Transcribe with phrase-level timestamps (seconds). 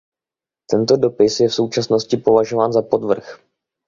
[0.71, 3.39] Tento dopis je v současnosti považován za podvrh.